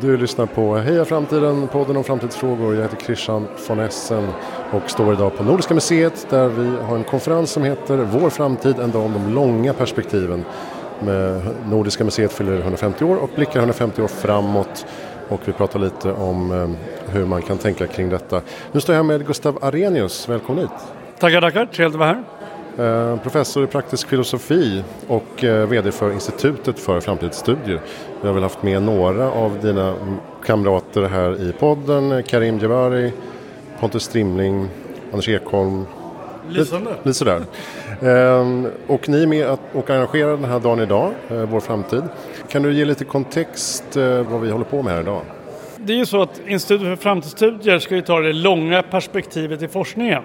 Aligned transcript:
Du 0.00 0.16
lyssnar 0.16 0.46
på 0.46 0.76
Heja 0.76 1.04
Framtiden, 1.04 1.68
podden 1.68 1.96
om 1.96 2.04
framtidsfrågor. 2.04 2.74
Jag 2.74 2.82
heter 2.82 2.96
Christian 2.96 3.46
von 3.68 3.80
Essen 3.80 4.28
och 4.70 4.90
står 4.90 5.12
idag 5.12 5.36
på 5.36 5.44
Nordiska 5.44 5.74
museet 5.74 6.26
där 6.30 6.48
vi 6.48 6.76
har 6.76 6.96
en 6.96 7.04
konferens 7.04 7.50
som 7.50 7.62
heter 7.62 7.96
Vår 7.96 8.30
framtid, 8.30 8.78
en 8.78 8.90
dag 8.90 9.04
om 9.04 9.12
de 9.12 9.34
långa 9.34 9.72
perspektiven. 9.72 10.44
Med 11.00 11.42
Nordiska 11.70 12.04
museet 12.04 12.32
fyller 12.32 12.58
150 12.58 13.04
år 13.04 13.16
och 13.16 13.30
blickar 13.34 13.58
150 13.58 14.02
år 14.02 14.08
framåt 14.08 14.86
och 15.28 15.40
vi 15.44 15.52
pratar 15.52 15.78
lite 15.78 16.12
om 16.12 16.52
eh, 16.52 16.70
hur 17.12 17.26
man 17.26 17.42
kan 17.42 17.58
tänka 17.58 17.86
kring 17.86 18.08
detta. 18.08 18.40
Nu 18.72 18.80
står 18.80 18.94
jag 18.94 19.02
här 19.02 19.08
med 19.08 19.26
Gustav 19.26 19.58
Arrhenius, 19.62 20.28
välkommen 20.28 20.62
hit. 20.62 20.70
Tackar, 21.18 21.40
tackar, 21.40 21.66
trevligt 21.66 21.94
att 21.94 21.98
vara 21.98 22.08
här. 22.08 22.39
Eh, 22.78 23.16
professor 23.16 23.64
i 23.64 23.66
praktisk 23.66 24.08
filosofi 24.08 24.84
och 25.06 25.44
eh, 25.44 25.66
VD 25.68 25.92
för 25.92 26.12
Institutet 26.12 26.78
för 26.78 27.00
framtidsstudier. 27.00 27.80
Vi 28.20 28.26
har 28.26 28.34
väl 28.34 28.42
haft 28.42 28.62
med 28.62 28.82
några 28.82 29.30
av 29.30 29.58
dina 29.62 29.94
kamrater 30.44 31.02
här 31.02 31.48
i 31.48 31.52
podden. 31.52 32.22
Karim 32.22 32.58
Djevari, 32.58 33.12
Pontus 33.80 34.02
Strimling, 34.02 34.68
Anders 35.12 35.28
Ekholm. 35.28 35.86
Lysande. 36.48 36.90
Lite 37.02 37.14
sådär. 37.14 37.42
Ehm, 38.02 38.66
och 38.86 39.08
ni 39.08 39.22
är 39.22 39.26
med 39.26 39.58
och 39.72 39.90
arrangerar 39.90 40.30
den 40.30 40.44
här 40.44 40.60
dagen 40.60 40.80
idag, 40.80 41.12
eh, 41.28 41.36
Vår 41.36 41.60
framtid. 41.60 42.02
Kan 42.48 42.62
du 42.62 42.72
ge 42.72 42.84
lite 42.84 43.04
kontext 43.04 43.84
vad 44.30 44.40
vi 44.40 44.50
håller 44.50 44.64
på 44.64 44.82
med 44.82 44.92
här 44.92 45.00
idag? 45.00 45.22
Det 45.82 45.92
är 45.92 45.96
ju 45.96 46.06
så 46.06 46.22
att 46.22 46.40
Institutet 46.46 46.88
för 46.88 47.02
framtidsstudier 47.02 47.78
ska 47.78 47.94
ju 47.94 48.02
ta 48.02 48.20
det 48.20 48.32
långa 48.32 48.82
perspektivet 48.82 49.62
i 49.62 49.68
forskningen. 49.68 50.22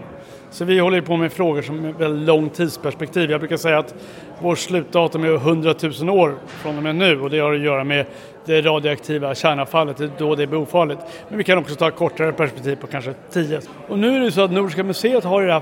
Så 0.52 0.66
vi 0.66 0.80
håller 0.80 1.02
på 1.02 1.18
med 1.18 1.34
frågor 1.34 1.62
som 1.62 1.86
är 1.86 1.92
väldigt 1.92 2.28
lång 2.28 2.50
tidsperspektiv. 2.50 3.32
Jag 3.32 3.40
brukar 3.40 3.58
säga 3.58 3.78
att 3.78 3.96
vår 4.40 4.56
slutdatum 4.56 5.24
är 5.24 5.36
100 5.36 5.76
000 6.02 6.10
år 6.10 6.36
från 6.48 6.78
och 6.78 6.84
med 6.84 6.96
nu 6.96 7.22
och 7.22 7.30
det 7.30 7.40
har 7.40 7.54
att 7.54 7.60
göra 7.60 7.84
med 7.84 8.06
det 8.46 8.62
radioaktiva 8.62 9.36
kärnavfallet, 9.36 9.98
det 9.98 10.04
är 10.04 10.12
då 10.18 10.36
det 10.36 10.44
är 10.44 10.56
ofarligt. 10.56 11.00
Men 11.30 11.38
vi 11.38 11.44
kan 11.44 11.58
också 11.58 11.76
ta 11.76 11.92
kortare 11.92 12.34
perspektiv 12.34 12.76
på 12.76 12.88
kanske 12.88 13.14
10. 13.32 13.60
Och 13.88 14.00
nu 14.00 14.16
är 14.16 14.20
det 14.20 14.32
så 14.32 14.42
att 14.42 14.52
Nordiska 14.52 14.84
museet 14.84 15.24
har 15.24 15.42
det 15.42 15.54
här 15.54 15.62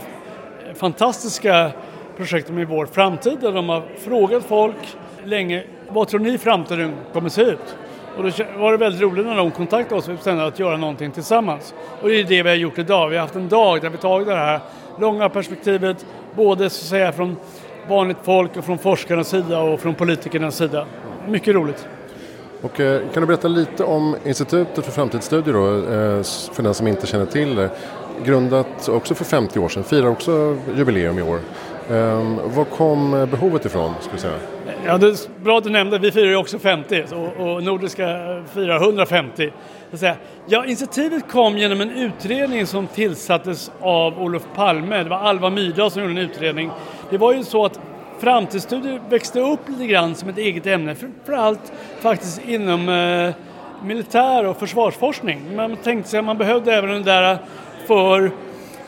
fantastiska 0.76 1.72
projektet 2.18 2.54
med 2.54 2.68
vår 2.68 2.86
framtid 2.86 3.38
där 3.42 3.52
de 3.52 3.70
har 3.70 3.84
frågat 3.98 4.44
folk 4.44 4.96
länge, 5.24 5.64
vad 5.90 6.08
tror 6.08 6.20
ni 6.20 6.38
framtiden 6.38 6.94
kommer 7.14 7.30
se 7.30 7.42
ut? 7.42 7.76
Och 8.18 8.24
då 8.24 8.30
var 8.58 8.72
det 8.72 8.78
väldigt 8.78 9.02
roligt 9.02 9.26
när 9.26 9.36
de 9.36 9.52
kontaktade 9.52 9.96
oss 9.96 10.08
och 10.08 10.14
bestämde 10.14 10.46
att 10.46 10.60
göra 10.60 10.78
någonting 10.78 11.12
tillsammans. 11.12 11.74
Och 12.02 12.10
det 12.10 12.20
är 12.20 12.24
det 12.24 12.44
vi 12.44 12.50
har 12.50 12.56
gjort 12.56 12.78
idag. 12.78 13.10
Vi 13.10 13.16
har 13.16 13.22
haft 13.22 13.36
en 13.36 13.50
dag 13.50 13.82
där 13.82 13.90
vi 13.90 13.98
tagit 13.98 14.28
det 14.28 14.36
här 14.36 14.60
långa 15.00 15.30
perspektivet, 15.30 16.06
både 16.36 16.70
så 16.70 16.84
att 16.84 16.90
säga 16.90 17.12
från 17.12 17.36
vanligt 17.90 18.18
folk 18.24 18.58
och 18.58 18.66
från 18.66 18.78
forskarnas 18.78 19.28
sida 19.28 19.60
och 19.60 19.80
från 19.80 19.96
politikernas 19.96 20.56
sida. 20.56 20.86
Mycket 21.28 21.56
roligt. 21.56 21.88
Och, 22.62 22.80
eh, 22.80 23.02
kan 23.14 23.22
du 23.22 23.28
berätta 23.28 23.48
lite 23.48 23.84
om 23.84 24.16
Institutet 24.26 24.86
för 24.86 24.92
framtidsstudier 24.92 25.54
då, 25.54 25.68
eh, 25.68 26.24
för 26.54 26.64
den 26.64 26.74
som 26.74 26.88
inte 26.88 27.08
känner 27.08 27.26
till 27.26 27.56
det? 27.56 27.70
Grundat 28.26 28.90
också 28.90 29.16
för 29.16 29.26
50 29.26 29.60
år 29.60 29.70
sedan, 29.70 29.84
firar 29.84 30.08
också 30.08 30.58
jubileum 30.78 31.20
i 31.20 31.22
år. 31.22 31.40
Ehm, 31.92 32.40
var 32.56 32.66
kom 32.66 33.14
eh, 33.14 33.26
behovet 33.26 33.66
ifrån? 33.66 33.94
skulle 34.00 34.16
du 34.16 34.22
säga? 34.22 34.38
Ja, 34.86 34.98
det 34.98 35.08
är 35.08 35.44
bra 35.44 35.58
att 35.58 35.64
du 35.64 35.70
nämnde, 35.70 36.00
vi 36.00 36.12
firar 36.12 36.28
ju 36.28 36.36
också 36.36 36.60
50 36.60 37.04
och, 37.12 37.48
och 37.48 37.64
Nordiska 37.64 38.06
firar 38.54 38.76
150. 38.76 39.52
säga. 39.94 40.16
Ja, 40.48 40.66
initiativet 40.66 41.32
kom 41.32 41.58
genom 41.58 41.82
en 41.82 41.92
utredning 41.92 42.66
som 42.66 42.88
tillsattes 42.88 43.72
av 43.82 44.22
Olof 44.22 44.44
Palme. 44.56 45.04
Det 45.04 45.10
var 45.10 45.18
Alva 45.18 45.50
Myrdal 45.50 45.92
som 45.92 46.02
gjorde 46.02 46.14
en 46.14 46.30
utredning. 46.30 46.72
Det 47.10 47.18
var 47.18 47.34
ju 47.34 47.44
så 47.44 47.66
att 47.66 47.80
framtidsstudier 48.20 49.02
växte 49.10 49.40
upp 49.40 49.60
lite 49.68 49.86
grann 49.88 50.16
som 50.16 50.30
ett 50.30 50.38
eget 50.38 50.66
ämne, 50.66 50.96
framförallt 50.96 51.74
faktiskt 52.00 52.42
inom 52.48 52.90
eh, 52.90 53.34
militär 53.86 54.46
och 54.46 54.58
försvarsforskning. 54.58 55.56
Man 55.56 55.76
tänkte 55.76 56.10
sig 56.10 56.20
att 56.20 56.26
man 56.26 56.38
behövde 56.38 56.74
även 56.74 56.90
den 56.90 57.04
där 57.04 57.38
för 57.88 58.32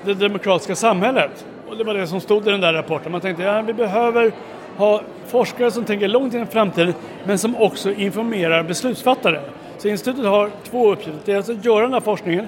det 0.06 0.14
demokratiska 0.14 0.76
samhället. 0.76 1.46
Och 1.70 1.78
det 1.78 1.84
var 1.84 1.94
det 1.94 2.08
som 2.08 2.22
stod 2.22 2.48
i 2.48 2.52
den 2.52 2.62
där 2.62 2.74
rapporten. 2.74 3.12
Man 3.12 3.22
tänkte 3.22 3.50
att 3.52 3.56
ja, 3.56 3.62
vi 3.62 3.74
behöver 3.74 4.32
ha 4.78 5.02
forskare 5.28 5.72
som 5.72 5.86
tänker 5.86 6.08
långt 6.08 6.34
in 6.34 6.44
i 6.44 6.46
framtiden 6.46 6.94
men 7.24 7.38
som 7.38 7.56
också 7.56 7.92
informerar 7.92 8.64
beslutsfattare. 8.64 9.42
Så 9.78 9.88
institutet 9.88 10.26
har 10.26 10.52
två 10.70 10.92
uppgifter. 10.92 11.20
Dels 11.26 11.50
att 11.50 11.66
göra 11.66 11.82
den 11.82 11.94
här 11.94 12.00
forskningen 12.00 12.48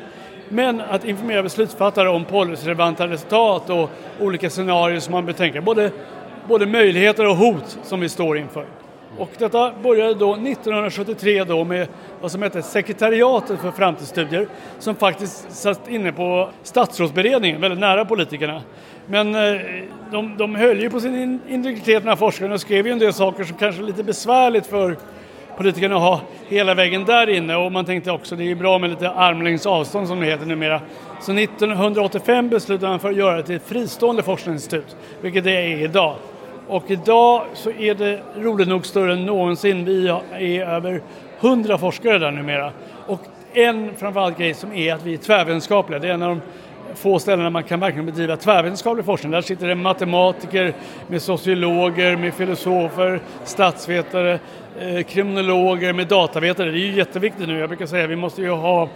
men 0.50 0.82
att 0.82 1.06
informera 1.06 1.44
beslutsfattare 1.44 2.10
om 2.10 2.26
policyrelevanta 2.26 3.08
resultat 3.08 3.70
och 3.70 3.90
olika 4.20 4.50
scenarier 4.50 5.00
som 5.00 5.12
man 5.12 5.26
bör 5.26 5.34
tänka. 5.34 5.62
Både, 5.62 5.92
både 6.48 6.66
möjligheter 6.66 7.28
och 7.28 7.36
hot 7.36 7.78
som 7.84 8.00
vi 8.00 8.10
står 8.10 8.38
inför. 8.38 8.66
Och 9.18 9.29
detta 9.38 9.73
började 9.84 10.13
då 10.13 10.34
1973 10.34 11.44
då 11.44 11.63
med 11.63 11.88
vad 12.22 12.31
som 12.31 12.41
hette 12.41 12.62
Sekretariatet 12.62 13.59
för 13.59 13.72
framtidsstudier 13.72 14.47
som 14.79 14.95
faktiskt 14.95 15.51
satt 15.51 15.90
inne 15.90 16.12
på 16.12 16.50
statsrådsberedningen, 16.63 17.62
väldigt 17.62 17.79
nära 17.79 18.06
politikerna. 18.06 18.62
Men 19.07 19.35
eh, 19.35 19.62
de, 20.12 20.38
de 20.38 20.56
höll 20.56 20.81
ju 20.81 20.90
på 20.90 21.00
sin 21.00 21.40
integritet 21.47 22.06
när 22.06 22.16
forskarna 22.16 22.53
och 22.53 22.62
skrev 22.62 22.88
ju 22.88 22.94
en 22.94 23.00
del 23.00 23.13
saker 23.13 23.44
som 23.44 23.57
kanske 23.57 23.81
är 23.81 23.85
lite 23.85 24.03
besvärligt 24.03 24.66
för 24.66 24.97
politikerna 25.57 25.96
att 25.96 26.01
ha 26.01 26.22
hela 26.47 26.73
vägen 26.73 27.06
där 27.06 27.29
inne 27.29 27.56
och 27.56 27.72
man 27.72 27.85
tänkte 27.85 28.12
också 28.12 28.35
det 28.35 28.51
är 28.51 28.56
bra 28.56 28.79
med 28.79 28.90
lite 28.90 29.09
armlängds 29.09 29.66
avstånd 29.66 30.07
som 30.07 30.19
det 30.19 30.25
heter 30.25 30.46
numera. 30.46 30.81
Så 31.22 31.34
1985 31.34 32.50
beslutade 32.50 32.90
man 32.90 33.00
för 33.00 33.09
att 33.09 33.16
göra 33.16 33.38
det 33.38 33.44
till 33.44 33.56
ett 33.56 33.67
fristående 33.67 34.23
forskningsinstitut, 34.23 34.96
vilket 35.22 35.44
det 35.44 35.51
är 35.51 35.78
idag. 35.78 36.16
Och 36.67 36.91
idag 36.91 37.44
så 37.53 37.72
är 37.72 37.95
det 37.95 38.19
roligt 38.35 38.67
nog 38.67 38.85
större 38.85 39.13
än 39.13 39.25
någonsin. 39.25 39.85
Vi 39.85 40.07
är 40.31 40.66
över 40.66 41.01
100 41.39 41.78
forskare 41.78 42.17
där 42.17 42.31
numera. 42.31 42.72
Och 43.07 43.22
en 43.53 43.95
framförallt 43.97 44.38
grej 44.38 44.53
som 44.53 44.73
är 44.73 44.94
att 44.94 45.05
vi 45.05 45.13
är 45.13 45.17
tvärvetenskapliga. 45.17 46.00
Det 46.00 46.07
är 46.07 46.13
en 46.13 46.23
av 46.23 46.29
de 46.29 46.41
få 46.95 47.19
ställen 47.19 47.44
där 47.44 47.50
man 47.50 47.63
kan 47.63 47.79
verkligen 47.79 48.05
bedriva 48.05 48.38
tvärvetenskaplig 48.38 49.05
forskning. 49.05 49.31
Där 49.31 49.41
sitter 49.41 49.67
det 49.67 49.75
matematiker, 49.75 50.73
med 51.07 51.22
sociologer, 51.22 52.17
med 52.17 52.33
filosofer, 52.33 53.19
statsvetare, 53.44 54.39
eh, 54.79 55.03
kriminologer, 55.03 55.94
med 55.94 56.07
datavetare. 56.07 56.72
Det 56.72 56.78
är 56.78 56.85
ju 56.85 56.95
jätteviktigt 56.95 57.47
nu. 57.47 57.59
Jag 57.59 57.69
brukar 57.69 57.85
säga 57.85 58.03
att 58.03 58.09
vi 58.09 58.16
måste 58.16 58.41
ju 58.41 58.49
ha 58.49 58.89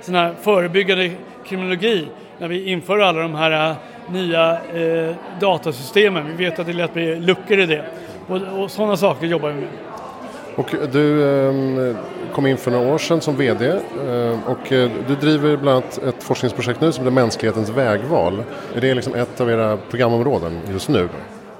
sån 0.00 0.14
här 0.14 0.34
förebyggande 0.42 1.10
kriminologi 1.46 2.08
när 2.38 2.48
vi 2.48 2.70
inför 2.70 2.98
alla 2.98 3.22
de 3.22 3.34
här 3.34 3.70
eh, 3.70 3.76
nya 4.12 4.60
eh, 4.74 5.14
datasystemen. 5.40 6.36
Vi 6.36 6.44
vet 6.44 6.58
att 6.58 6.66
det 6.66 6.72
lätt 6.72 6.94
blir 6.94 7.16
luckor 7.16 7.58
i 7.58 7.66
det. 7.66 7.84
Och, 8.26 8.62
och 8.62 8.70
sådana 8.70 8.96
saker 8.96 9.26
jobbar 9.26 9.48
vi 9.48 9.54
med. 9.54 9.68
Och 10.58 10.74
du 10.92 11.22
eh, 11.22 11.96
kom 12.32 12.46
in 12.46 12.56
för 12.56 12.70
några 12.70 12.94
år 12.94 12.98
sedan 12.98 13.20
som 13.20 13.36
VD 13.36 13.66
eh, 13.66 14.38
och 14.46 14.72
eh, 14.72 14.90
du 15.08 15.14
driver 15.14 15.56
bland 15.56 15.76
annat 15.76 15.98
ett 15.98 16.22
forskningsprojekt 16.22 16.80
nu 16.80 16.92
som 16.92 17.04
heter 17.04 17.14
Mänsklighetens 17.14 17.68
vägval. 17.68 18.42
Är 18.74 18.80
det 18.80 18.94
liksom 18.94 19.14
ett 19.14 19.40
av 19.40 19.50
era 19.50 19.76
programområden 19.90 20.60
just 20.70 20.88
nu? 20.88 21.08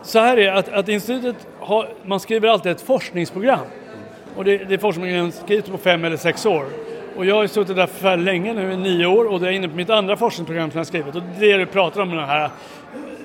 Så 0.02 0.18
här 0.18 0.36
är 0.36 0.52
att, 0.52 0.68
att 0.68 0.88
institutet 0.88 1.46
har, 1.60 1.88
man 2.02 2.20
skriver 2.20 2.48
alltid 2.48 2.72
ett 2.72 2.80
forskningsprogram. 2.80 3.66
Och 4.36 4.44
det, 4.44 4.56
det 4.58 4.78
forskningsprogrammet 4.78 5.34
skrivs 5.34 5.68
på 5.68 5.78
fem 5.78 6.04
eller 6.04 6.16
sex 6.16 6.46
år. 6.46 6.64
Och 7.18 7.26
jag 7.26 7.34
har 7.34 7.46
suttit 7.46 7.76
där 7.76 7.86
för 7.86 8.16
länge 8.16 8.54
nu, 8.54 8.72
i 8.72 8.76
nio 8.76 9.06
år, 9.06 9.24
och 9.24 9.40
det 9.40 9.48
är 9.48 9.52
inne 9.52 9.68
på 9.68 9.76
mitt 9.76 9.90
andra 9.90 10.16
forskningsprogram 10.16 10.70
som 10.70 10.78
jag 10.78 10.86
skrivit. 10.86 11.14
Och 11.14 11.22
det 11.38 11.52
är 11.52 11.58
det 11.58 11.64
du 11.64 11.66
pratar 11.66 12.00
om, 12.00 12.10
den 12.10 12.18
här, 12.18 12.50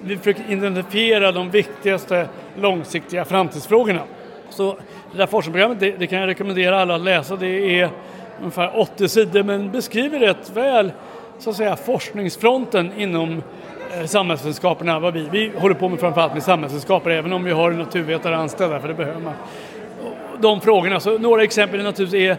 vi 0.04 0.18
försöker 0.18 0.44
identifiera 0.52 1.32
de 1.32 1.50
viktigaste 1.50 2.28
långsiktiga 2.56 3.26
framtidsfrågorna. 3.26 4.02
Så 4.50 4.78
det 5.12 5.18
där 5.18 5.28
forskningsprogrammet, 5.28 5.80
det, 5.80 5.92
det 5.92 6.08
kan 6.08 6.20
jag 6.20 6.28
rekommendera 6.28 6.82
alla 6.82 6.96
att 6.96 7.02
läsa. 7.02 7.36
Det 7.36 7.80
är 7.80 7.90
ungefär 8.40 8.80
80 8.80 9.10
sidor, 9.10 9.44
men 9.44 9.72
beskriver 9.72 10.20
rätt 10.20 10.52
väl 10.54 10.92
så 11.40 11.50
att 11.50 11.56
säga, 11.56 11.76
forskningsfronten 11.76 12.92
inom 12.98 13.44
eh, 14.00 14.06
samhällsvetenskaperna. 14.06 15.00
Vad 15.00 15.14
vi, 15.14 15.28
vi 15.32 15.52
håller 15.58 15.76
på 15.76 15.90
med 15.90 16.00
framförallt 16.00 16.34
med 16.34 16.44
samhällsvetenskaper, 16.44 17.10
även 17.10 17.34
om 17.34 17.44
vi 17.44 17.52
har 17.52 17.72
naturvetare 17.72 18.36
anställda, 18.36 18.80
för 18.80 18.88
det 18.88 18.94
behöver 18.94 19.20
man. 19.20 19.34
De 20.40 20.62
frågorna, 20.62 21.00
så 21.00 21.18
några 21.18 21.44
exempel 21.44 21.84
naturligtvis 21.84 22.30
är 22.30 22.38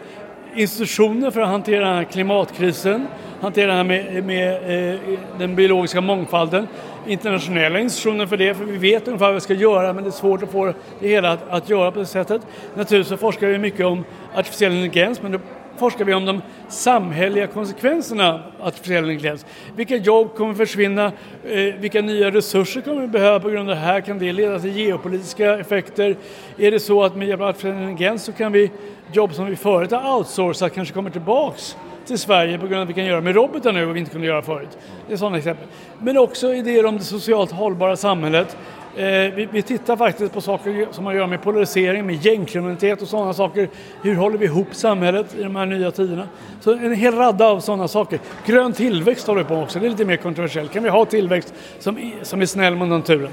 institutioner 0.56 1.30
för 1.30 1.40
att 1.40 1.48
hantera 1.48 1.86
den 1.86 1.94
här 1.94 2.04
klimatkrisen, 2.04 3.06
hantera 3.40 3.66
det 3.66 3.72
här 3.72 3.84
med, 3.84 4.24
med 4.24 4.92
eh, 4.92 5.00
den 5.38 5.54
biologiska 5.54 6.00
mångfalden, 6.00 6.66
internationella 7.06 7.78
institutioner 7.78 8.26
för 8.26 8.36
det, 8.36 8.54
för 8.54 8.64
vi 8.64 8.78
vet 8.78 9.08
ungefär 9.08 9.26
vad 9.26 9.34
vi 9.34 9.40
ska 9.40 9.54
göra 9.54 9.92
men 9.92 10.04
det 10.04 10.10
är 10.10 10.12
svårt 10.12 10.42
att 10.42 10.50
få 10.50 10.72
det 11.00 11.08
hela 11.08 11.32
att, 11.32 11.48
att 11.48 11.70
göra 11.70 11.90
på 11.90 11.98
det 11.98 12.06
sättet. 12.06 12.42
Naturligtvis 12.74 13.08
så 13.08 13.16
forskar 13.16 13.46
vi 13.46 13.58
mycket 13.58 13.86
om 13.86 14.04
artificiell 14.34 14.72
intelligens 14.72 15.22
men 15.22 15.32
då 15.32 15.38
forskar 15.78 16.04
vi 16.04 16.14
om 16.14 16.24
de 16.24 16.42
samhälleliga 16.68 17.46
konsekvenserna 17.46 18.42
av 18.60 18.70
försäljning 18.70 19.18
krävs. 19.18 19.46
Vilka 19.76 19.96
jobb 19.96 20.34
kommer 20.34 20.54
försvinna? 20.54 21.12
Eh, 21.44 21.74
vilka 21.78 22.00
nya 22.00 22.30
resurser 22.30 22.80
kommer 22.80 23.00
vi 23.00 23.08
behöva 23.08 23.40
på 23.40 23.50
grund 23.50 23.70
av 23.70 23.76
det 23.76 23.82
här? 23.82 24.00
Kan 24.00 24.18
det 24.18 24.32
leda 24.32 24.58
till 24.58 24.76
geopolitiska 24.76 25.58
effekter? 25.58 26.16
Är 26.58 26.70
det 26.70 26.80
så 26.80 27.04
att 27.04 27.16
med 27.16 27.28
hjälp 27.28 27.40
av 27.40 27.48
artificiell 27.48 27.82
intelligens 27.82 28.24
så 28.24 28.32
kan 28.32 28.52
vi 28.52 28.70
jobb 29.12 29.34
som 29.34 29.46
vi 29.46 29.56
förut 29.56 29.90
har 29.90 30.16
outsourcat 30.16 30.74
kanske 30.74 30.94
kommer 30.94 31.10
tillbaks 31.10 31.76
till 32.06 32.18
Sverige 32.18 32.58
på 32.58 32.66
grund 32.66 32.76
av 32.76 32.82
att 32.82 32.88
vi 32.88 32.94
kan 32.94 33.04
göra 33.04 33.20
med 33.20 33.34
robotar 33.34 33.72
nu 33.72 33.86
och 33.86 33.96
vi 33.96 34.00
inte 34.00 34.12
kunde 34.12 34.26
göra 34.26 34.42
förut. 34.42 34.78
Det 35.06 35.12
är 35.12 35.16
sådana 35.16 35.38
exempel. 35.38 35.66
Men 35.98 36.18
också 36.18 36.54
idéer 36.54 36.86
om 36.86 36.98
det 36.98 37.04
socialt 37.04 37.50
hållbara 37.50 37.96
samhället. 37.96 38.56
Eh, 38.96 39.34
vi, 39.34 39.48
vi, 39.50 39.62
tittar 39.62 39.96
faktiskt 39.96 40.32
på 40.32 40.40
saker 40.40 40.88
som 40.90 41.04
har 41.04 41.12
att 41.12 41.16
göra 41.16 41.26
med 41.26 41.42
polarisering, 41.42 42.06
med 42.06 42.14
gängkriminalitet 42.14 43.02
och 43.02 43.08
sådana 43.08 43.34
saker. 43.34 43.68
Hur 44.02 44.14
håller 44.14 44.38
vi 44.38 44.44
ihop 44.44 44.74
samhället 44.74 45.34
i 45.38 45.42
de 45.42 45.56
här 45.56 45.66
nya 45.66 45.90
tiderna? 45.90 46.28
Så 46.60 46.72
en 46.72 46.94
hel 46.94 47.14
radda 47.14 47.46
av 47.46 47.60
sådana 47.60 47.88
saker. 47.88 48.20
Grön 48.46 48.72
tillväxt 48.72 49.26
håller 49.26 49.42
vi 49.42 49.48
på 49.48 49.56
också, 49.56 49.78
det 49.78 49.86
är 49.86 49.90
lite 49.90 50.04
mer 50.04 50.16
kontroversiellt. 50.16 50.72
Kan 50.72 50.82
vi 50.82 50.88
ha 50.88 51.04
tillväxt 51.04 51.54
som, 51.78 52.12
som 52.22 52.42
är 52.42 52.46
snäll 52.46 52.76
mot 52.76 52.88
naturen? 52.88 53.30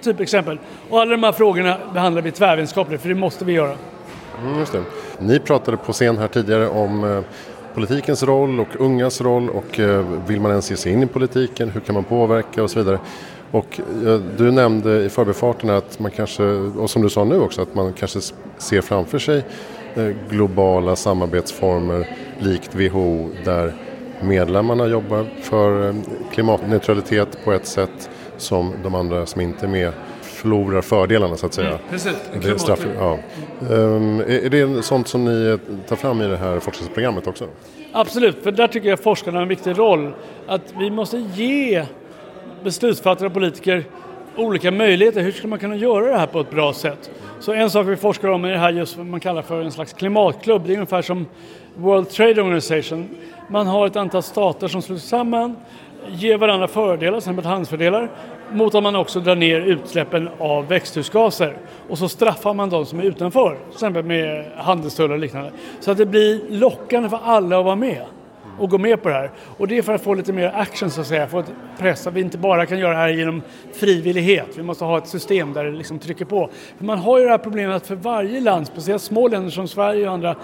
Typ 0.00 0.20
exempel. 0.20 0.58
Och 0.90 1.00
alla 1.00 1.10
de 1.10 1.22
här 1.22 1.32
frågorna 1.32 1.76
behandlar 1.92 2.22
vi 2.22 2.30
tvärvetenskapligt, 2.30 3.02
för 3.02 3.08
det 3.08 3.14
måste 3.14 3.44
vi 3.44 3.52
göra. 3.52 3.76
Mm, 4.42 4.58
just 4.58 4.72
det. 4.72 4.82
Ni 5.18 5.38
pratade 5.38 5.76
på 5.76 5.92
scen 5.92 6.18
här 6.18 6.28
tidigare 6.28 6.68
om 6.68 7.04
eh, 7.04 7.20
politikens 7.74 8.22
roll 8.22 8.60
och 8.60 8.68
ungas 8.78 9.20
roll 9.20 9.50
och 9.50 9.80
eh, 9.80 10.04
vill 10.26 10.40
man 10.40 10.50
ens 10.50 10.70
ge 10.70 10.76
sig 10.76 10.92
in 10.92 11.02
i 11.02 11.06
politiken, 11.06 11.70
hur 11.70 11.80
kan 11.80 11.94
man 11.94 12.04
påverka 12.04 12.62
och 12.62 12.70
så 12.70 12.78
vidare. 12.78 12.98
Och 13.54 13.80
eh, 14.06 14.20
du 14.36 14.50
nämnde 14.50 15.04
i 15.04 15.08
förbifarten 15.08 15.70
att 15.70 15.98
man 15.98 16.10
kanske, 16.10 16.42
och 16.52 16.90
som 16.90 17.02
du 17.02 17.10
sa 17.10 17.24
nu 17.24 17.40
också, 17.40 17.62
att 17.62 17.74
man 17.74 17.92
kanske 17.92 18.20
ser 18.58 18.80
framför 18.80 19.18
sig 19.18 19.44
eh, 19.94 20.08
globala 20.30 20.96
samarbetsformer 20.96 22.06
likt 22.38 22.74
WHO 22.74 23.30
där 23.44 23.72
medlemmarna 24.22 24.86
jobbar 24.86 25.26
för 25.42 25.88
eh, 25.88 25.94
klimatneutralitet 26.32 27.44
på 27.44 27.52
ett 27.52 27.66
sätt 27.66 28.10
som 28.36 28.72
de 28.82 28.94
andra 28.94 29.26
som 29.26 29.40
inte 29.40 29.66
är 29.66 29.70
med 29.70 29.92
förlorar 30.22 30.80
fördelarna 30.80 31.36
så 31.36 31.46
att 31.46 31.54
säga. 31.54 31.68
Mm, 31.68 31.80
precis, 31.90 32.16
det 32.42 32.58
straff, 32.58 32.86
ja. 32.98 33.18
um, 33.70 34.20
är, 34.20 34.44
är 34.44 34.50
det 34.50 34.82
sånt 34.82 35.08
som 35.08 35.24
ni 35.24 35.58
tar 35.88 35.96
fram 35.96 36.22
i 36.22 36.28
det 36.28 36.36
här 36.36 36.60
forskningsprogrammet 36.60 37.26
också? 37.26 37.44
Absolut, 37.92 38.42
för 38.42 38.52
där 38.52 38.68
tycker 38.68 38.88
jag 38.88 39.00
forskarna 39.00 39.36
har 39.36 39.42
en 39.42 39.48
viktig 39.48 39.78
roll. 39.78 40.14
Att 40.46 40.74
vi 40.78 40.90
måste 40.90 41.18
ge 41.34 41.84
beslutsfattare 42.64 43.26
och 43.26 43.34
politiker 43.34 43.84
olika 44.36 44.70
möjligheter. 44.70 45.20
Hur 45.20 45.32
ska 45.32 45.48
man 45.48 45.58
kunna 45.58 45.76
göra 45.76 46.10
det 46.10 46.18
här 46.18 46.26
på 46.26 46.40
ett 46.40 46.50
bra 46.50 46.72
sätt? 46.72 47.10
Så 47.40 47.52
en 47.52 47.70
sak 47.70 47.86
vi 47.86 47.96
forskar 47.96 48.28
om 48.28 48.44
är 48.44 48.50
det 48.50 48.58
här 48.58 48.72
just 48.72 48.96
vad 48.96 49.06
man 49.06 49.20
kallar 49.20 49.42
för 49.42 49.60
en 49.60 49.72
slags 49.72 49.92
klimatklubb. 49.92 50.62
Det 50.66 50.72
är 50.72 50.74
ungefär 50.74 51.02
som 51.02 51.26
World 51.76 52.08
Trade 52.08 52.42
Organization. 52.42 53.08
Man 53.48 53.66
har 53.66 53.86
ett 53.86 53.96
antal 53.96 54.22
stater 54.22 54.68
som 54.68 54.82
sluts 54.82 55.04
samman, 55.04 55.56
ger 56.08 56.38
varandra 56.38 56.68
fördelar, 56.68 57.12
till 57.12 57.18
exempel 57.18 57.44
handelsfördelar, 57.44 58.10
mot 58.52 58.74
att 58.74 58.82
man 58.82 58.96
också 58.96 59.20
drar 59.20 59.36
ner 59.36 59.60
utsläppen 59.60 60.28
av 60.38 60.68
växthusgaser. 60.68 61.56
Och 61.88 61.98
så 61.98 62.08
straffar 62.08 62.54
man 62.54 62.70
de 62.70 62.86
som 62.86 62.98
är 62.98 63.04
utanför, 63.04 63.56
till 63.64 63.74
exempel 63.74 64.04
med 64.04 64.44
handelstullar 64.56 65.14
och 65.14 65.20
liknande. 65.20 65.50
Så 65.80 65.90
att 65.90 65.98
det 65.98 66.06
blir 66.06 66.40
lockande 66.48 67.08
för 67.08 67.18
alla 67.24 67.58
att 67.58 67.64
vara 67.64 67.76
med 67.76 68.02
och 68.58 68.70
gå 68.70 68.78
med 68.78 69.02
på 69.02 69.08
det 69.08 69.14
här. 69.14 69.30
Och 69.56 69.68
det 69.68 69.78
är 69.78 69.82
för 69.82 69.94
att 69.94 70.02
få 70.02 70.14
lite 70.14 70.32
mer 70.32 70.52
action 70.54 70.90
så 70.90 71.00
att 71.00 71.06
säga, 71.06 71.26
få 71.26 71.38
ett 71.38 71.52
press 71.78 72.06
att 72.06 72.14
vi 72.14 72.20
inte 72.20 72.38
bara 72.38 72.66
kan 72.66 72.78
göra 72.78 72.92
det 72.92 72.98
här 72.98 73.08
genom 73.08 73.42
frivillighet. 73.72 74.48
Vi 74.56 74.62
måste 74.62 74.84
ha 74.84 74.98
ett 74.98 75.08
system 75.08 75.52
där 75.52 75.64
det 75.64 75.70
liksom 75.70 75.98
trycker 75.98 76.24
på. 76.24 76.50
För 76.78 76.84
man 76.84 76.98
har 76.98 77.18
ju 77.18 77.24
det 77.24 77.30
här 77.30 77.38
problemet 77.38 77.76
att 77.76 77.86
för 77.86 77.94
varje 77.94 78.40
land, 78.40 78.66
speciellt 78.66 79.02
små 79.02 79.28
länder 79.28 79.50
som 79.50 79.68
Sverige 79.68 80.06
och 80.06 80.14
andra, 80.14 80.36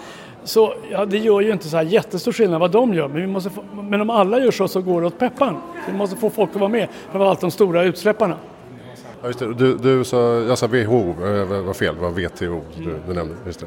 så 0.45 0.75
ja, 0.91 1.05
det 1.05 1.19
gör 1.19 1.41
ju 1.41 1.53
inte 1.53 1.69
så 1.69 1.77
här 1.77 1.85
jättestor 1.85 2.33
skillnad 2.33 2.61
vad 2.61 2.71
de 2.71 2.95
gör, 2.95 3.09
men, 3.09 3.21
vi 3.21 3.27
måste 3.27 3.51
få, 3.51 3.63
men 3.83 4.01
om 4.01 4.11
alla 4.11 4.41
gör 4.41 4.51
så 4.51 4.69
så 4.69 4.83
går 4.83 5.01
det 5.01 5.07
åt 5.07 5.19
peppan. 5.19 5.57
vi 5.87 5.93
måste 5.93 6.17
få 6.17 6.31
folk 6.31 6.51
att 6.51 6.61
vara 6.61 6.69
med, 6.69 6.89
framförallt 7.11 7.41
de 7.41 7.51
stora 7.51 7.83
utsläpparna. 7.83 8.37
Ja, 9.23 9.27
just 9.27 9.39
det. 9.39 9.55
Du, 9.55 9.77
du 9.77 10.05
sa, 10.05 10.17
jag 10.19 10.59
sa 10.59 10.67
WHO, 10.67 11.15
det 11.21 11.41
eh, 11.41 11.63
var 11.63 11.75
fel, 11.75 11.95
det 11.95 12.01
var 12.01 12.11
WTO 12.11 12.61
du, 12.77 12.97
du 13.09 13.15
nämnde. 13.15 13.35
Just 13.47 13.61
det. 13.61 13.67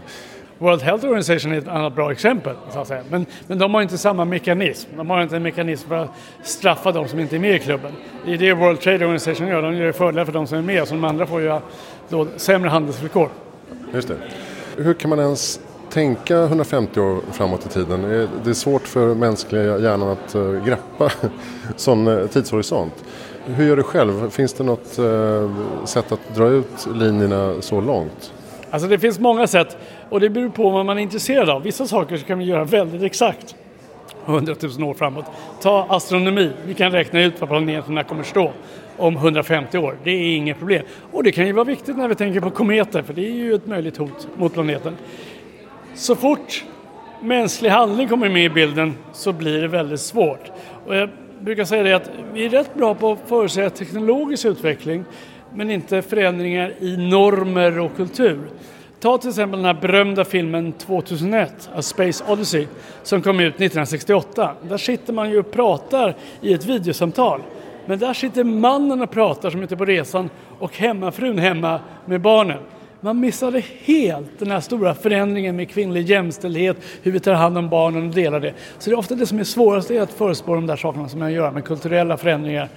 World 0.63 0.81
Health 0.81 1.05
Organization 1.05 1.51
är 1.51 1.57
ett 1.57 1.67
annat 1.67 1.95
bra 1.95 2.11
exempel. 2.11 2.55
Så 2.69 2.79
att 2.79 2.87
säga. 2.87 3.01
Men, 3.09 3.25
men 3.47 3.57
de 3.57 3.73
har 3.73 3.81
inte 3.81 3.97
samma 3.97 4.25
mekanism. 4.25 4.89
De 4.97 5.09
har 5.09 5.23
inte 5.23 5.35
en 5.35 5.43
mekanism 5.43 5.87
för 5.87 5.95
att 5.95 6.09
straffa 6.43 6.91
de 6.91 7.07
som 7.07 7.19
inte 7.19 7.35
är 7.35 7.39
med 7.39 7.55
i 7.55 7.59
klubben. 7.59 7.91
Det 8.25 8.33
är 8.33 8.37
det 8.37 8.53
World 8.53 8.79
Trade 8.79 9.05
Organization 9.05 9.47
gör. 9.47 9.61
De 9.61 9.75
gör 9.75 9.91
fördelar 9.91 10.25
för 10.25 10.31
de 10.31 10.47
som 10.47 10.57
är 10.57 10.61
med, 10.61 10.87
så 10.87 10.93
de 10.93 11.03
andra 11.03 11.25
får 11.25 11.41
ju 11.41 11.59
då 12.09 12.27
sämre 12.37 12.69
handelsvillkor. 12.69 13.29
Just 13.93 14.07
det. 14.07 14.15
Hur 14.77 14.93
kan 14.93 15.09
man 15.09 15.19
ens 15.19 15.59
tänka 15.89 16.43
150 16.43 16.99
år 16.99 17.21
framåt 17.31 17.65
i 17.65 17.69
tiden? 17.69 18.01
Det 18.43 18.49
är 18.49 18.53
svårt 18.53 18.87
för 18.87 19.15
mänskliga 19.15 19.77
hjärnan 19.79 20.09
att 20.09 20.35
eh, 20.35 20.65
greppa 20.65 21.11
sån 21.75 22.07
eh, 22.07 22.27
tidshorisont. 22.27 23.03
Hur 23.45 23.67
gör 23.67 23.75
du 23.75 23.83
själv? 23.83 24.29
Finns 24.29 24.53
det 24.53 24.63
något 24.63 24.99
eh, 24.99 25.51
sätt 25.85 26.11
att 26.11 26.35
dra 26.35 26.47
ut 26.47 26.87
linjerna 26.95 27.53
så 27.59 27.81
långt? 27.81 28.33
Alltså 28.73 28.87
det 28.87 28.99
finns 28.99 29.19
många 29.19 29.47
sätt 29.47 29.77
och 30.13 30.19
det 30.19 30.29
beror 30.29 30.49
på 30.49 30.69
vad 30.69 30.85
man 30.85 30.97
är 30.97 31.01
intresserad 31.01 31.49
av. 31.49 31.63
Vissa 31.63 31.87
saker 31.87 32.17
kan 32.17 32.39
vi 32.39 32.45
göra 32.45 32.63
väldigt 32.63 33.01
exakt 33.01 33.55
100 34.25 34.55
000 34.77 34.89
år 34.89 34.93
framåt. 34.93 35.25
Ta 35.61 35.85
astronomi, 35.89 36.51
vi 36.65 36.73
kan 36.73 36.91
räkna 36.91 37.21
ut 37.21 37.41
var 37.41 37.47
planeterna 37.47 38.03
kommer 38.03 38.23
stå 38.23 38.51
om 38.97 39.15
150 39.15 39.77
år. 39.77 39.97
Det 40.03 40.11
är 40.11 40.35
inget 40.35 40.59
problem. 40.59 40.85
Och 41.11 41.23
det 41.23 41.31
kan 41.31 41.47
ju 41.47 41.53
vara 41.53 41.63
viktigt 41.63 41.97
när 41.97 42.07
vi 42.07 42.15
tänker 42.15 42.39
på 42.39 42.49
kometer 42.49 43.01
för 43.01 43.13
det 43.13 43.27
är 43.27 43.31
ju 43.31 43.53
ett 43.53 43.67
möjligt 43.67 43.97
hot 43.97 44.27
mot 44.35 44.53
planeten. 44.53 44.97
Så 45.93 46.15
fort 46.15 46.63
mänsklig 47.21 47.69
handling 47.69 48.07
kommer 48.07 48.29
med 48.29 48.45
i 48.45 48.49
bilden 48.49 48.93
så 49.13 49.33
blir 49.33 49.61
det 49.61 49.67
väldigt 49.67 50.01
svårt. 50.01 50.51
Och 50.85 50.95
jag 50.95 51.09
brukar 51.39 51.65
säga 51.65 51.83
det 51.83 51.93
att 51.93 52.09
vi 52.33 52.45
är 52.45 52.49
rätt 52.49 52.75
bra 52.75 52.95
på 52.95 53.11
att 53.11 53.19
förutsäga 53.25 53.69
teknologisk 53.69 54.45
utveckling 54.45 55.05
men 55.53 55.71
inte 55.71 56.01
förändringar 56.01 56.73
i 56.79 56.97
normer 56.97 57.79
och 57.79 57.95
kultur. 57.95 58.39
Ta 59.03 59.17
till 59.17 59.29
exempel 59.29 59.59
den 59.59 59.65
här 59.65 59.81
berömda 59.81 60.25
filmen 60.25 60.71
2001, 60.71 61.69
A 61.75 61.81
Space 61.81 62.23
Odyssey, 62.27 62.67
som 63.03 63.21
kom 63.21 63.39
ut 63.39 63.53
1968. 63.53 64.51
Där 64.69 64.77
sitter 64.77 65.13
man 65.13 65.29
ju 65.29 65.39
och 65.39 65.51
pratar 65.51 66.15
i 66.41 66.53
ett 66.53 66.65
videosamtal. 66.65 67.41
Men 67.85 67.99
där 67.99 68.13
sitter 68.13 68.43
mannen 68.43 69.01
och 69.01 69.11
pratar 69.11 69.49
som 69.49 69.61
inte 69.61 69.75
är 69.75 69.77
på 69.77 69.85
resan 69.85 70.29
och 70.59 70.77
hemmafrun 70.77 71.37
hemma 71.37 71.79
med 72.05 72.21
barnen. 72.21 72.57
Man 72.99 73.19
missade 73.19 73.63
helt 73.83 74.39
den 74.39 74.51
här 74.51 74.59
stora 74.59 74.93
förändringen 74.95 75.55
med 75.55 75.69
kvinnlig 75.69 76.09
jämställdhet, 76.09 76.77
hur 77.01 77.11
vi 77.11 77.19
tar 77.19 77.33
hand 77.33 77.57
om 77.57 77.69
barnen 77.69 78.07
och 78.07 78.15
delar 78.15 78.39
det. 78.39 78.53
Så 78.79 78.89
det 78.89 78.93
är 78.93 78.99
ofta 78.99 79.15
det 79.15 79.25
som 79.25 79.39
är 79.39 79.43
svårast, 79.43 79.91
är 79.91 80.01
att 80.01 80.13
förutspå 80.13 80.55
de 80.55 80.67
där 80.67 80.75
sakerna 80.75 81.09
som 81.09 81.21
har 81.21 81.27
att 81.27 81.33
göra 81.33 81.51
med 81.51 81.65
kulturella 81.65 82.17
förändringar 82.17 82.69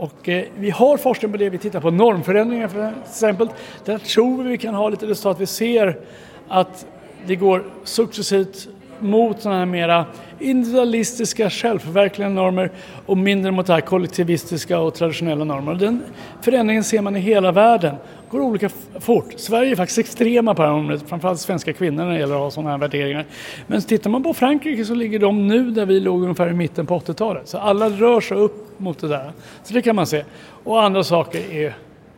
och 0.00 0.28
eh, 0.28 0.44
vi 0.58 0.70
har 0.70 0.96
forskning 0.96 1.32
på 1.32 1.38
det, 1.38 1.50
vi 1.50 1.58
tittar 1.58 1.80
på 1.80 1.90
normförändringar 1.90 2.68
för 2.68 2.94
exempel. 3.04 3.48
Där 3.84 3.98
tror 3.98 4.42
vi 4.42 4.50
vi 4.50 4.58
kan 4.58 4.74
ha 4.74 4.88
lite 4.88 5.06
resultat. 5.06 5.40
Vi 5.40 5.46
ser 5.46 6.00
att 6.48 6.86
det 7.26 7.36
går 7.36 7.64
successivt 7.84 8.68
mot 9.00 9.42
sådana 9.42 9.58
här 9.58 9.66
mera 9.66 10.06
individualistiska, 10.38 11.50
självförverkligande 11.50 12.42
normer 12.42 12.70
och 13.06 13.18
mindre 13.18 13.52
mot 13.52 13.66
det 13.66 13.72
här 13.72 13.80
kollektivistiska 13.80 14.78
och 14.78 14.94
traditionella 14.94 15.44
normer. 15.44 15.74
Den 15.74 16.02
förändringen 16.42 16.84
ser 16.84 17.02
man 17.02 17.16
i 17.16 17.20
hela 17.20 17.52
världen. 17.52 17.94
Det 17.94 18.36
går 18.36 18.40
olika 18.40 18.68
fort. 19.00 19.32
Sverige 19.36 19.70
är 19.70 19.76
faktiskt 19.76 19.98
extrema 19.98 20.54
på 20.54 20.62
det 20.62 20.68
här 20.68 20.74
området, 20.74 21.08
framförallt 21.08 21.40
svenska 21.40 21.72
kvinnor 21.72 22.04
när 22.04 22.12
det 22.12 22.18
gäller 22.18 22.34
att 22.34 22.40
ha 22.40 22.50
sådana 22.50 22.70
här 22.70 22.78
värderingar. 22.78 23.24
Men 23.66 23.82
tittar 23.82 24.10
man 24.10 24.22
på 24.22 24.34
Frankrike 24.34 24.84
så 24.84 24.94
ligger 24.94 25.18
de 25.18 25.48
nu 25.48 25.70
där 25.70 25.86
vi 25.86 26.00
låg 26.00 26.22
ungefär 26.22 26.50
i 26.50 26.52
mitten 26.52 26.86
på 26.86 26.98
80-talet. 26.98 27.48
Så 27.48 27.58
alla 27.58 27.88
rör 27.88 28.20
sig 28.20 28.36
upp 28.36 28.80
mot 28.80 28.98
det 28.98 29.08
där. 29.08 29.32
Så 29.64 29.74
det 29.74 29.82
kan 29.82 29.96
man 29.96 30.06
se. 30.06 30.24
Och 30.64 30.82
andra 30.82 31.04
saker 31.04 31.52
är 31.54 31.74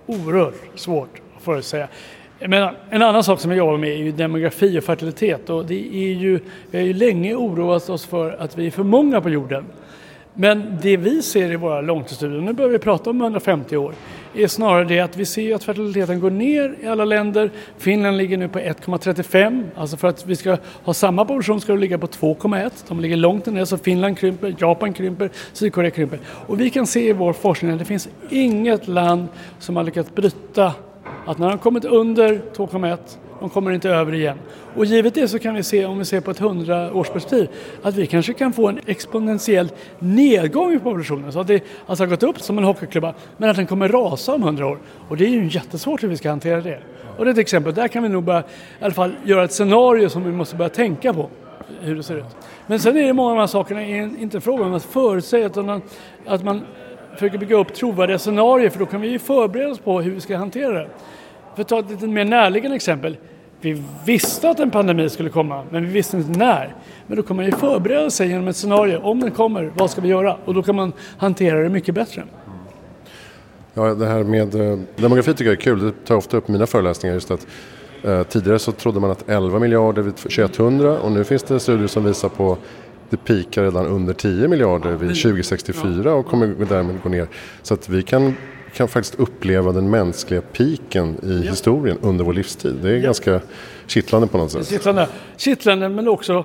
oerhört 0.06 0.54
svårt 0.74 1.20
att 1.36 1.42
förutsäga. 1.42 1.88
Men 2.48 2.74
en 2.90 3.02
annan 3.02 3.24
sak 3.24 3.40
som 3.40 3.50
vi 3.50 3.56
jobbar 3.56 3.76
med 3.76 3.90
är 3.90 3.96
ju 3.96 4.12
demografi 4.12 4.78
och 4.78 4.84
fertilitet 4.84 5.50
och 5.50 5.66
det 5.66 5.94
är 5.94 6.12
ju, 6.12 6.40
vi 6.70 6.78
har 6.78 6.84
ju 6.84 6.92
länge 6.92 7.34
oroat 7.34 7.90
oss 7.90 8.06
för 8.06 8.36
att 8.38 8.58
vi 8.58 8.66
är 8.66 8.70
för 8.70 8.82
många 8.82 9.20
på 9.20 9.30
jorden. 9.30 9.64
Men 10.34 10.78
det 10.82 10.96
vi 10.96 11.22
ser 11.22 11.52
i 11.52 11.56
våra 11.56 11.80
långtidsstudier, 11.80 12.40
nu 12.40 12.52
börjar 12.52 12.70
vi 12.70 12.78
prata 12.78 13.10
om 13.10 13.20
150 13.20 13.76
år, 13.76 13.94
är 14.34 14.46
snarare 14.46 14.84
det 14.84 15.00
att 15.00 15.16
vi 15.16 15.24
ser 15.24 15.54
att 15.54 15.64
fertiliteten 15.64 16.20
går 16.20 16.30
ner 16.30 16.76
i 16.80 16.86
alla 16.86 17.04
länder. 17.04 17.50
Finland 17.78 18.16
ligger 18.16 18.36
nu 18.36 18.48
på 18.48 18.58
1,35, 18.58 19.64
alltså 19.76 19.96
för 19.96 20.08
att 20.08 20.26
vi 20.26 20.36
ska 20.36 20.56
ha 20.84 20.94
samma 20.94 21.24
population 21.24 21.60
ska 21.60 21.72
det 21.72 21.78
ligga 21.78 21.98
på 21.98 22.06
2,1. 22.06 22.70
De 22.88 23.00
ligger 23.00 23.16
långt 23.16 23.46
ner, 23.46 23.64
så 23.64 23.78
Finland 23.78 24.18
krymper, 24.18 24.54
Japan 24.58 24.92
krymper, 24.92 25.30
Sydkorea 25.52 25.90
krymper. 25.90 26.18
Och 26.46 26.60
vi 26.60 26.70
kan 26.70 26.86
se 26.86 27.08
i 27.08 27.12
vår 27.12 27.32
forskning 27.32 27.70
att 27.70 27.78
det 27.78 27.84
finns 27.84 28.08
inget 28.30 28.88
land 28.88 29.28
som 29.58 29.76
har 29.76 29.84
lyckats 29.84 30.14
bryta 30.14 30.72
att 31.26 31.38
när 31.38 31.48
de 31.48 31.58
kommit 31.58 31.84
under 31.84 32.42
2,1 32.56 32.98
de 33.40 33.50
kommer 33.50 33.70
inte 33.70 33.90
över 33.90 34.14
igen. 34.14 34.38
Och 34.76 34.84
givet 34.84 35.14
det 35.14 35.28
så 35.28 35.38
kan 35.38 35.54
vi 35.54 35.62
se, 35.62 35.84
om 35.84 35.98
vi 35.98 36.04
ser 36.04 36.20
på 36.20 36.30
ett 36.30 36.40
100-årsperspektiv, 36.40 37.48
att 37.82 37.94
vi 37.94 38.06
kanske 38.06 38.32
kan 38.32 38.52
få 38.52 38.68
en 38.68 38.80
exponentiell 38.86 39.72
nedgång 39.98 40.74
i 40.74 40.78
populationen. 40.78 41.32
Så 41.32 41.40
att 41.40 41.46
det 41.46 41.64
alltså 41.86 42.04
har 42.04 42.08
gått 42.08 42.22
upp 42.22 42.40
som 42.40 42.58
en 42.58 42.64
hockeyklubba, 42.64 43.14
men 43.36 43.50
att 43.50 43.56
den 43.56 43.66
kommer 43.66 43.88
rasa 43.88 44.34
om 44.34 44.42
100 44.42 44.66
år. 44.66 44.78
Och 45.08 45.16
det 45.16 45.24
är 45.24 45.28
ju 45.28 45.48
jättesvårt 45.48 46.02
hur 46.02 46.08
vi 46.08 46.16
ska 46.16 46.30
hantera 46.30 46.60
det. 46.60 46.80
Och 47.18 47.24
det 47.24 47.30
är 47.30 47.32
ett 47.32 47.38
exempel, 47.38 47.74
där 47.74 47.88
kan 47.88 48.02
vi 48.02 48.08
nog 48.08 48.24
börja, 48.24 48.40
i 48.40 48.84
alla 48.84 48.94
fall 48.94 49.12
göra 49.24 49.44
ett 49.44 49.52
scenario 49.52 50.08
som 50.08 50.24
vi 50.24 50.32
måste 50.32 50.56
börja 50.56 50.68
tänka 50.68 51.12
på 51.12 51.28
hur 51.80 51.96
det 51.96 52.02
ser 52.02 52.16
ut. 52.16 52.36
Men 52.66 52.80
sen 52.80 52.96
är 52.96 53.06
det 53.06 53.12
många 53.12 53.30
av 53.30 53.36
de 53.36 53.40
här 53.40 53.46
sakerna 53.46 53.82
inte 53.84 54.40
fråga 54.40 54.64
om 54.64 54.74
att 54.74 54.84
förutsäga 54.84 55.46
utan 55.46 55.82
att 56.26 56.44
man 56.44 56.62
försöker 57.14 57.38
bygga 57.38 57.56
upp 57.56 57.74
trovärdiga 57.74 58.18
scenarier 58.18 58.70
för 58.70 58.78
då 58.78 58.86
kan 58.86 59.00
vi 59.00 59.08
ju 59.08 59.18
förbereda 59.18 59.70
oss 59.70 59.78
på 59.78 60.00
hur 60.00 60.10
vi 60.10 60.20
ska 60.20 60.36
hantera 60.36 60.72
det. 60.72 60.88
För 61.54 61.62
att 61.62 61.68
ta 61.68 61.78
ett 61.78 61.90
lite 61.90 62.06
mer 62.06 62.24
närliggande 62.24 62.76
exempel. 62.76 63.16
Vi 63.60 63.82
visste 64.06 64.50
att 64.50 64.60
en 64.60 64.70
pandemi 64.70 65.08
skulle 65.08 65.28
komma, 65.28 65.62
men 65.70 65.86
vi 65.86 65.92
visste 65.92 66.16
inte 66.16 66.38
när. 66.38 66.74
Men 67.06 67.16
då 67.16 67.22
kan 67.22 67.36
man 67.36 67.44
ju 67.44 67.52
förbereda 67.52 68.10
sig 68.10 68.28
genom 68.28 68.48
ett 68.48 68.56
scenario. 68.56 68.98
Om 68.98 69.20
den 69.20 69.30
kommer, 69.30 69.72
vad 69.76 69.90
ska 69.90 70.00
vi 70.00 70.08
göra? 70.08 70.36
Och 70.44 70.54
då 70.54 70.62
kan 70.62 70.76
man 70.76 70.92
hantera 71.18 71.62
det 71.62 71.68
mycket 71.68 71.94
bättre. 71.94 72.22
Ja, 73.74 73.94
det 73.94 74.06
här 74.06 74.24
med 74.24 74.54
eh, 74.54 74.78
demografi 74.96 75.34
tycker 75.34 75.44
jag 75.44 75.52
är 75.52 75.60
kul. 75.60 75.80
Det 75.80 75.90
tar 75.90 76.14
jag 76.14 76.18
ofta 76.18 76.36
upp 76.36 76.48
i 76.48 76.52
mina 76.52 76.66
föreläsningar. 76.66 77.14
Just 77.14 77.30
att, 77.30 77.46
eh, 78.02 78.22
tidigare 78.22 78.58
så 78.58 78.72
trodde 78.72 79.00
man 79.00 79.10
att 79.10 79.28
11 79.28 79.58
miljarder 79.58 80.02
vid 80.02 80.16
2100 80.16 80.98
och 80.98 81.12
nu 81.12 81.24
finns 81.24 81.42
det 81.42 81.60
studier 81.60 81.86
som 81.86 82.04
visar 82.04 82.28
på 82.28 82.58
det 83.12 83.16
pikar 83.16 83.62
redan 83.62 83.86
under 83.86 84.14
10 84.14 84.48
miljarder 84.48 84.90
vid 84.90 85.22
2064 85.22 86.14
och 86.14 86.26
kommer 86.26 86.54
därmed 86.68 87.02
gå 87.02 87.08
ner. 87.08 87.26
Så 87.62 87.74
att 87.74 87.88
vi 87.88 88.02
kan, 88.02 88.34
kan 88.74 88.88
faktiskt 88.88 89.14
uppleva 89.14 89.72
den 89.72 89.90
mänskliga 89.90 90.40
piken 90.40 91.16
i 91.22 91.48
historien 91.48 91.98
under 92.02 92.24
vår 92.24 92.32
livstid. 92.32 92.74
Det 92.82 92.90
är 92.90 92.98
ganska 92.98 93.40
kittlande 93.86 94.26
på 94.26 94.38
något 94.38 94.50
sätt. 94.50 94.68
Kittlande, 94.68 95.08
kittlande 95.36 95.88
men 95.88 96.08
också 96.08 96.44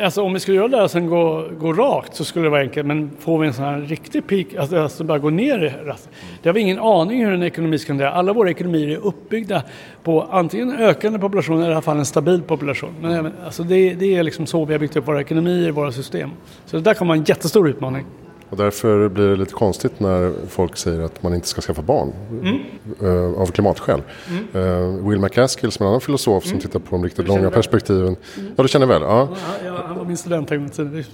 Alltså 0.00 0.22
om 0.22 0.32
vi 0.32 0.40
skulle 0.40 0.56
göra 0.56 0.68
det 0.68 0.76
här 0.76 0.88
sen 0.88 1.06
gå, 1.06 1.48
gå 1.58 1.72
rakt 1.72 2.14
så 2.14 2.24
skulle 2.24 2.46
det 2.46 2.50
vara 2.50 2.60
enkelt 2.60 2.86
men 2.86 3.10
får 3.18 3.38
vi 3.38 3.46
en 3.46 3.54
sån 3.54 3.64
här 3.64 3.80
riktig 3.80 4.26
peak, 4.26 4.46
alltså, 4.58 4.78
alltså 4.78 5.04
bara 5.04 5.18
gå 5.18 5.30
ner 5.30 5.64
i 5.64 5.86
rast. 5.86 6.10
Det 6.42 6.48
har 6.48 6.54
vi 6.54 6.60
ingen 6.60 6.78
aning 6.78 7.24
hur 7.24 7.32
en 7.32 7.42
ekonomi 7.42 7.78
ska 7.78 7.92
hantera. 7.92 8.12
Alla 8.12 8.32
våra 8.32 8.50
ekonomier 8.50 8.88
är 8.88 9.06
uppbyggda 9.06 9.62
på 10.02 10.22
antingen 10.22 10.70
en 10.70 10.78
ökande 10.78 11.18
population 11.18 11.58
eller 11.58 11.70
i 11.70 11.72
alla 11.72 11.82
fall 11.82 11.98
en 11.98 12.06
stabil 12.06 12.42
population. 12.42 12.94
Men 13.00 13.32
alltså 13.44 13.62
det, 13.62 13.94
det 13.94 14.16
är 14.16 14.22
liksom 14.22 14.46
så 14.46 14.64
vi 14.64 14.74
har 14.74 14.78
byggt 14.80 14.96
upp 14.96 15.08
våra 15.08 15.20
ekonomier, 15.20 15.70
våra 15.70 15.92
system. 15.92 16.30
Så 16.66 16.76
det 16.76 16.82
där 16.82 16.94
kommer 16.94 17.08
vara 17.08 17.18
en 17.18 17.24
jättestor 17.24 17.68
utmaning. 17.68 18.04
Och 18.52 18.58
därför 18.58 19.08
blir 19.08 19.28
det 19.28 19.36
lite 19.36 19.54
konstigt 19.54 20.00
när 20.00 20.32
folk 20.48 20.76
säger 20.76 21.02
att 21.02 21.22
man 21.22 21.34
inte 21.34 21.48
ska 21.48 21.60
skaffa 21.60 21.82
barn 21.82 22.12
mm. 22.30 22.58
uh, 23.02 23.40
av 23.40 23.46
klimatskäl. 23.46 24.02
Mm. 24.28 24.66
Uh, 24.66 25.08
Will 25.08 25.18
MacAskill 25.18 25.72
som 25.72 25.84
är 25.84 25.86
en 25.86 25.90
annan 25.90 26.00
filosof 26.00 26.44
mm. 26.44 26.50
som 26.50 26.60
tittar 26.60 26.80
på 26.80 26.96
de 26.96 27.04
riktigt 27.04 27.28
långa 27.28 27.50
perspektiven. 27.50 28.16
Mm. 28.36 28.52
Ja, 28.56 28.62
du 28.62 28.68
känner 28.68 28.86
väl? 28.86 29.02
Ja. 29.02 29.28
ja 29.64 29.82
han 29.86 29.98
var 29.98 30.04
min 30.04 30.16
student 30.16 30.50
en 30.50 30.58
gång 30.58 30.66
i 30.66 30.70
tiden. 30.70 31.04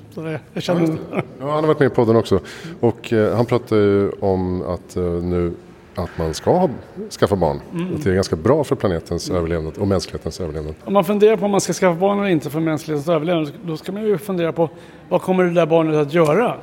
Jag 0.52 0.62
känner 0.62 0.98
ja, 1.12 1.22
ja, 1.40 1.50
han 1.50 1.50
har 1.50 1.66
varit 1.66 1.78
med 1.78 1.86
i 1.86 1.94
podden 1.94 2.16
också. 2.16 2.40
Och 2.80 3.12
uh, 3.12 3.34
han 3.34 3.46
pratar 3.46 3.76
ju 3.76 4.10
om 4.10 4.62
att 4.62 4.96
nu 5.22 5.52
att 5.94 6.18
man 6.18 6.34
ska 6.34 6.50
ha, 6.50 6.70
skaffa 7.10 7.36
barn. 7.36 7.60
Mm. 7.72 8.00
Det 8.02 8.10
är 8.10 8.14
ganska 8.14 8.36
bra 8.36 8.64
för 8.64 8.76
planetens 8.76 9.28
mm. 9.28 9.38
överlevnad 9.38 9.78
och 9.78 9.88
mänsklighetens 9.88 10.40
överlevnad. 10.40 10.74
Om 10.84 10.92
man 10.92 11.04
funderar 11.04 11.36
på 11.36 11.44
om 11.44 11.50
man 11.50 11.60
ska 11.60 11.72
skaffa 11.72 12.00
barn 12.00 12.18
eller 12.18 12.28
inte 12.28 12.50
för 12.50 12.60
mänsklighetens 12.60 13.08
överlevnad 13.08 13.52
då 13.66 13.76
ska 13.76 13.92
man 13.92 14.02
ju 14.02 14.18
fundera 14.18 14.52
på 14.52 14.70
vad 15.08 15.22
kommer 15.22 15.44
det 15.44 15.50
där 15.50 15.66
barnet 15.66 15.96
att 15.96 16.14
göra? 16.14 16.56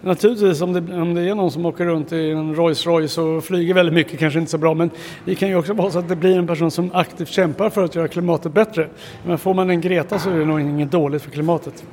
Naturligtvis 0.00 0.62
om 0.62 0.72
det, 0.72 1.00
om 1.00 1.14
det 1.14 1.22
är 1.22 1.34
någon 1.34 1.50
som 1.50 1.66
åker 1.66 1.84
runt 1.84 2.12
i 2.12 2.30
en 2.30 2.54
Rolls 2.54 2.86
Royce 2.86 3.18
och 3.20 3.44
flyger 3.44 3.74
väldigt 3.74 3.94
mycket 3.94 4.18
kanske 4.18 4.38
inte 4.38 4.50
så 4.50 4.58
bra 4.58 4.74
men 4.74 4.90
det 5.24 5.34
kan 5.34 5.48
ju 5.48 5.56
också 5.56 5.72
vara 5.72 5.90
så 5.90 5.98
att 5.98 6.08
det 6.08 6.16
blir 6.16 6.38
en 6.38 6.46
person 6.46 6.70
som 6.70 6.90
aktivt 6.94 7.28
kämpar 7.28 7.70
för 7.70 7.84
att 7.84 7.94
göra 7.94 8.08
klimatet 8.08 8.52
bättre. 8.52 8.88
Men 9.26 9.38
får 9.38 9.54
man 9.54 9.70
en 9.70 9.80
Greta 9.80 10.18
så 10.18 10.30
är 10.30 10.38
det 10.38 10.44
nog 10.44 10.60
inget 10.60 10.90
dåligt 10.90 11.22
för 11.22 11.30
klimatet. 11.30 11.84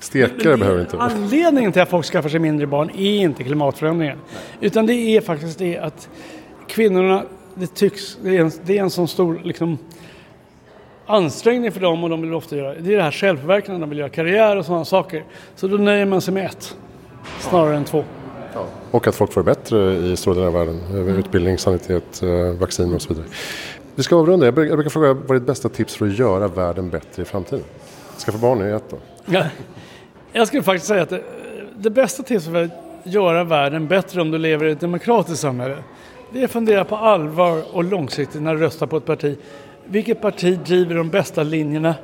Stekare 0.00 0.56
behöver 0.56 0.80
inte 0.80 0.98
Anledningen 0.98 1.72
till 1.72 1.82
att 1.82 1.88
folk 1.88 2.06
skaffar 2.06 2.28
sig 2.28 2.40
mindre 2.40 2.66
barn 2.66 2.90
är 2.90 3.20
inte 3.20 3.44
klimatförändringen. 3.44 4.18
Utan 4.60 4.86
det 4.86 4.94
är 4.94 5.20
faktiskt 5.20 5.58
det 5.58 5.78
att 5.78 6.08
kvinnorna, 6.66 7.22
det 7.54 7.74
tycks, 7.74 8.18
det 8.22 8.36
är 8.36 8.40
en, 8.40 8.52
det 8.64 8.78
är 8.78 8.82
en 8.82 8.90
sån 8.90 9.08
stor 9.08 9.40
liksom, 9.44 9.78
ansträngning 11.06 11.72
för 11.72 11.80
dem 11.80 12.04
och 12.04 12.10
de 12.10 12.22
vill 12.22 12.34
ofta 12.34 12.56
göra. 12.56 12.74
Det 12.74 12.92
är 12.92 12.96
det 12.96 13.02
här 13.02 13.10
självförverkligandet, 13.10 13.82
de 13.82 13.90
vill 13.90 13.98
göra 13.98 14.08
karriär 14.08 14.56
och 14.56 14.66
sådana 14.66 14.84
saker. 14.84 15.24
Så 15.54 15.68
då 15.68 15.76
nöjer 15.76 16.06
man 16.06 16.20
sig 16.20 16.34
med 16.34 16.46
ett 16.46 16.76
snarare 17.40 17.76
än 17.76 17.84
två. 17.84 18.04
Ja. 18.54 18.66
Och 18.90 19.06
att 19.06 19.14
folk 19.14 19.32
får 19.32 19.42
bättre 19.42 19.92
i 19.92 20.16
stora 20.16 20.34
delar 20.34 20.46
av 20.46 20.52
världen. 20.52 20.80
Mm. 20.90 21.08
Utbildning, 21.08 21.58
sanitet, 21.58 22.22
eh, 22.22 22.28
vaccin 22.60 22.94
och 22.94 23.02
så 23.02 23.08
vidare. 23.08 23.26
Vi 23.94 24.02
ska 24.02 24.16
avrunda. 24.16 24.46
Jag 24.46 24.54
brukar, 24.54 24.68
jag 24.68 24.78
brukar 24.78 24.90
fråga 24.90 25.12
vad 25.12 25.30
är 25.30 25.34
ditt 25.34 25.46
bästa 25.46 25.68
tips 25.68 25.96
för 25.96 26.06
att 26.06 26.18
göra 26.18 26.48
världen 26.48 26.90
bättre 26.90 27.22
i 27.22 27.24
framtiden? 27.24 27.64
Skaffa 28.18 28.38
barn 28.38 28.60
är 28.60 28.74
ett 28.74 28.90
då. 28.90 28.96
Ja, 29.26 29.44
jag 30.32 30.46
skulle 30.46 30.62
faktiskt 30.62 30.86
säga 30.86 31.02
att 31.02 31.10
det, 31.10 31.22
det 31.76 31.90
bästa 31.90 32.22
tipset 32.22 32.52
för 32.52 32.64
att 32.64 32.70
göra 33.02 33.44
världen 33.44 33.88
bättre 33.88 34.20
om 34.20 34.30
du 34.30 34.38
lever 34.38 34.66
i 34.66 34.72
ett 34.72 34.80
demokratiskt 34.80 35.40
samhälle 35.40 35.76
det 36.32 36.40
är 36.40 36.44
att 36.44 36.50
fundera 36.50 36.84
på 36.84 36.96
allvar 36.96 37.62
och 37.72 37.84
långsiktigt 37.84 38.42
när 38.42 38.54
du 38.54 38.60
röstar 38.60 38.86
på 38.86 38.96
ett 38.96 39.04
parti. 39.04 39.38
Vilket 39.84 40.20
parti 40.20 40.58
driver 40.66 40.94
de 40.94 41.08
bästa 41.08 41.42
linjerna 41.42 41.94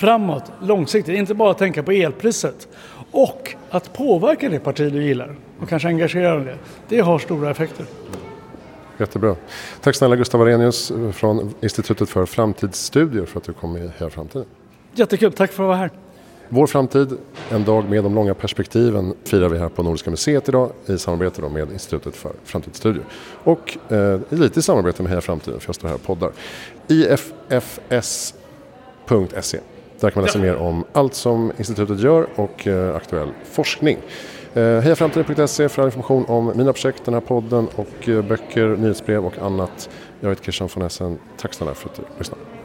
framåt 0.00 0.52
långsiktigt? 0.62 1.18
Inte 1.18 1.34
bara 1.34 1.54
tänka 1.54 1.82
på 1.82 1.92
elpriset. 1.92 2.68
Och 3.10 3.54
att 3.70 3.92
påverka 3.92 4.48
det 4.48 4.58
parti 4.58 4.92
du 4.92 5.02
gillar 5.04 5.36
och 5.60 5.68
kanske 5.68 5.88
engagera 5.88 6.34
dig 6.36 6.44
det. 6.44 6.56
Det 6.88 7.00
har 7.00 7.18
stora 7.18 7.50
effekter. 7.50 7.86
Jättebra. 8.98 9.36
Tack 9.80 9.94
snälla 9.94 10.16
Gustav 10.16 10.42
Arrhenius 10.42 10.92
från 11.12 11.54
Institutet 11.60 12.08
för 12.08 12.26
framtidsstudier 12.26 13.24
för 13.24 13.38
att 13.38 13.44
du 13.44 13.52
kom 13.52 13.72
med 13.72 13.90
Heja 13.98 14.10
Framtiden. 14.10 14.46
Jättekul, 14.94 15.32
tack 15.32 15.52
för 15.52 15.62
att 15.62 15.66
vara 15.66 15.76
här. 15.76 15.90
Vår 16.48 16.66
framtid, 16.66 17.08
en 17.50 17.64
dag 17.64 17.90
med 17.90 18.04
de 18.04 18.14
långa 18.14 18.34
perspektiven, 18.34 19.14
firar 19.24 19.48
vi 19.48 19.58
här 19.58 19.68
på 19.68 19.82
Nordiska 19.82 20.10
museet 20.10 20.48
idag 20.48 20.72
i 20.86 20.98
samarbete 20.98 21.42
med 21.42 21.72
Institutet 21.72 22.16
för 22.16 22.32
framtidsstudier. 22.44 23.04
Och 23.44 23.78
eh, 23.92 24.20
lite 24.28 24.58
i 24.58 24.62
samarbete 24.62 25.02
med 25.02 25.10
Heja 25.10 25.20
Framtiden, 25.20 25.60
för 25.60 25.68
jag 25.68 25.74
står 25.74 25.88
här 25.88 25.94
och 25.94 26.02
poddar. 26.02 26.30
IFFS.se 26.88 28.40
där 30.00 30.10
kan 30.10 30.20
man 30.20 30.26
läsa 30.26 30.38
ja. 30.38 30.44
mer 30.44 30.56
om 30.56 30.84
allt 30.92 31.14
som 31.14 31.52
institutet 31.58 32.00
gör 32.00 32.26
och 32.34 32.66
eh, 32.66 32.96
aktuell 32.96 33.28
forskning. 33.44 33.98
Eh, 34.54 34.62
Hejaframtiden.se 34.62 35.68
för 35.68 35.82
all 35.82 35.88
information 35.88 36.24
om 36.28 36.52
mina 36.56 36.72
projekt, 36.72 37.04
den 37.04 37.14
här 37.14 37.20
podden 37.20 37.68
och 37.76 38.08
eh, 38.08 38.22
böcker, 38.22 38.76
nyhetsbrev 38.76 39.26
och 39.26 39.38
annat. 39.38 39.90
Jag 40.20 40.28
heter 40.28 40.42
Christian 40.42 40.68
von 40.74 40.86
Essen. 40.86 41.18
Tack 41.36 41.54
snälla 41.54 41.74
för 41.74 41.88
att 41.88 41.96
du 41.96 42.02
lyssnade. 42.18 42.59